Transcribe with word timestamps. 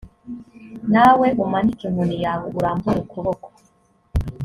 nawe 0.93 1.27
umanike 1.43 1.83
inkoni 1.87 2.17
yawe 2.25 2.45
urambure 2.59 2.97
ukuboko 3.03 3.47